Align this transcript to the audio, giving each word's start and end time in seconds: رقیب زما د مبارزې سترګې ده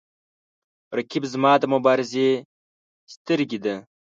رقیب 0.97 1.23
زما 1.33 1.51
د 1.59 1.63
مبارزې 1.73 2.29
سترګې 3.13 3.59
ده 3.65 3.75